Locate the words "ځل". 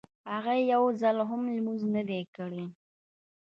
1.01-1.17